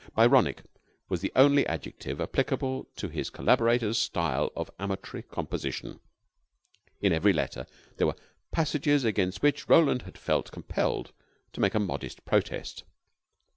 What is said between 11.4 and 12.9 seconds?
to make a modest protest.